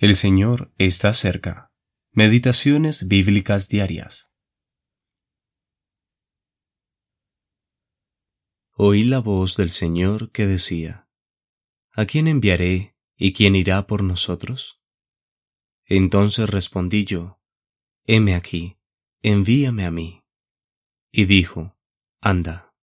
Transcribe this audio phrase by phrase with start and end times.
[0.00, 1.74] El Señor está cerca.
[2.12, 4.32] Meditaciones bíblicas diarias.
[8.72, 11.06] Oí la voz del Señor que decía,
[11.92, 14.82] ¿A quién enviaré y quién irá por nosotros?
[15.84, 17.42] Entonces respondí yo,
[18.04, 18.78] heme aquí,
[19.20, 20.24] envíame a mí.
[21.12, 21.78] Y dijo,
[22.22, 22.74] anda.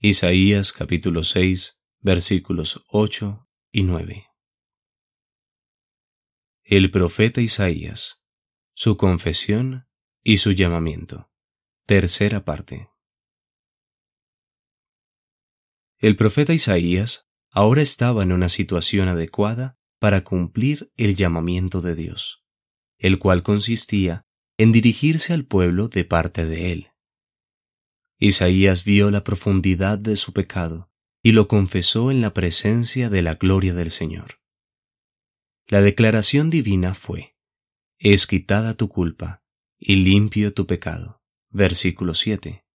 [0.00, 4.31] Isaías capítulo 6 versículos 8 y 9.
[6.64, 8.22] El profeta Isaías,
[8.72, 9.88] su confesión
[10.22, 11.28] y su llamamiento.
[11.86, 12.88] Tercera parte.
[15.98, 22.44] El profeta Isaías ahora estaba en una situación adecuada para cumplir el llamamiento de Dios,
[22.96, 24.24] el cual consistía
[24.56, 26.90] en dirigirse al pueblo de parte de él.
[28.18, 30.92] Isaías vio la profundidad de su pecado
[31.24, 34.41] y lo confesó en la presencia de la gloria del Señor.
[35.72, 37.34] La declaración divina fue,
[37.98, 39.42] es quitada tu culpa
[39.78, 41.22] y limpio tu pecado.
[41.48, 42.66] Versículo 7.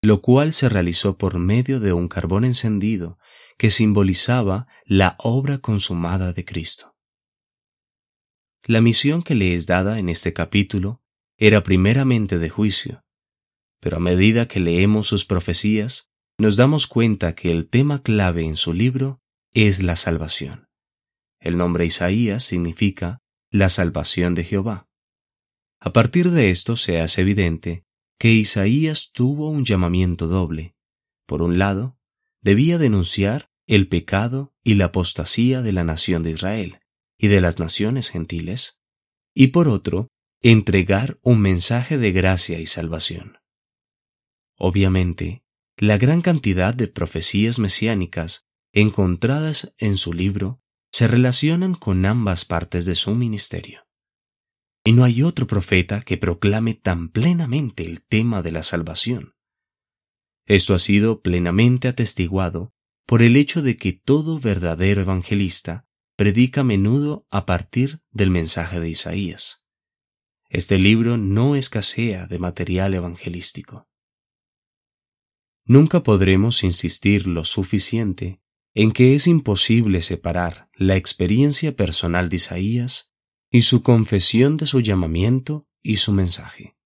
[0.00, 3.18] Lo cual se realizó por medio de un carbón encendido
[3.58, 6.96] que simbolizaba la obra consumada de Cristo.
[8.62, 11.02] La misión que le es dada en este capítulo
[11.36, 13.04] era primeramente de juicio,
[13.80, 18.56] pero a medida que leemos sus profecías, nos damos cuenta que el tema clave en
[18.56, 19.20] su libro
[19.52, 20.63] es la salvación.
[21.44, 24.88] El nombre Isaías significa la salvación de Jehová.
[25.78, 27.82] A partir de esto se hace evidente
[28.18, 30.74] que Isaías tuvo un llamamiento doble.
[31.26, 31.98] Por un lado,
[32.40, 36.80] debía denunciar el pecado y la apostasía de la nación de Israel
[37.18, 38.80] y de las naciones gentiles,
[39.34, 40.08] y por otro,
[40.40, 43.36] entregar un mensaje de gracia y salvación.
[44.56, 45.44] Obviamente,
[45.76, 50.63] la gran cantidad de profecías mesiánicas encontradas en su libro
[50.94, 53.84] se relacionan con ambas partes de su ministerio.
[54.84, 59.34] Y no hay otro profeta que proclame tan plenamente el tema de la salvación.
[60.46, 62.72] Esto ha sido plenamente atestiguado
[63.06, 65.84] por el hecho de que todo verdadero evangelista
[66.14, 69.66] predica a menudo a partir del mensaje de Isaías.
[70.48, 73.88] Este libro no escasea de material evangelístico.
[75.64, 78.43] Nunca podremos insistir lo suficiente
[78.74, 83.14] en que es imposible separar la experiencia personal de Isaías
[83.50, 86.76] y su confesión de su llamamiento y su mensaje.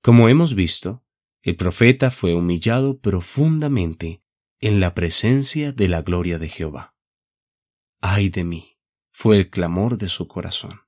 [0.00, 1.04] Como hemos visto,
[1.42, 4.22] el profeta fue humillado profundamente
[4.60, 6.94] en la presencia de la gloria de Jehová.
[8.00, 8.78] ¡Ay de mí!
[9.12, 10.80] fue el clamor de su corazón.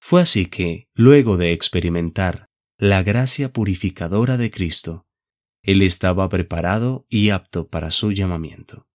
[0.00, 5.06] Fue así que, luego de experimentar la gracia purificadora de Cristo,
[5.62, 8.88] él estaba preparado y apto para su llamamiento.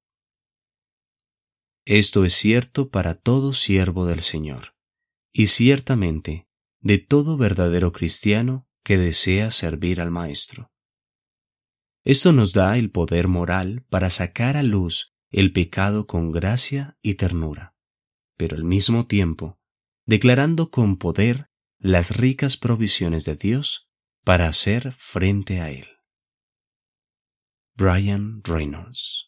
[1.86, 4.76] Esto es cierto para todo siervo del Señor,
[5.32, 6.48] y ciertamente
[6.80, 10.72] de todo verdadero cristiano que desea servir al Maestro.
[12.04, 17.16] Esto nos da el poder moral para sacar a luz el pecado con gracia y
[17.16, 17.76] ternura,
[18.38, 19.60] pero al mismo tiempo
[20.06, 21.50] declarando con poder
[21.80, 23.90] las ricas provisiones de Dios
[24.24, 25.95] para hacer frente a él.
[27.78, 29.28] Brian Reynolds